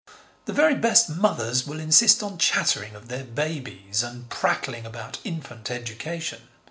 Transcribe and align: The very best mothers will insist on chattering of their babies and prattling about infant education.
The 0.45 0.51
very 0.51 0.73
best 0.73 1.09
mothers 1.11 1.67
will 1.67 1.79
insist 1.79 2.23
on 2.23 2.39
chattering 2.39 2.95
of 2.95 3.07
their 3.07 3.23
babies 3.23 4.01
and 4.01 4.27
prattling 4.31 4.83
about 4.87 5.19
infant 5.23 5.69
education. 5.69 6.41